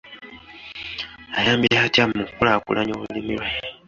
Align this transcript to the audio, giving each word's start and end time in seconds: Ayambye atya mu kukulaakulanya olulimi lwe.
Ayambye 1.37 1.73
atya 1.85 2.03
mu 2.11 2.21
kukulaakulanya 2.27 2.93
olulimi 2.95 3.33
lwe. 3.39 3.47